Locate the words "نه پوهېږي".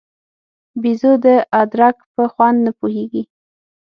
2.65-3.23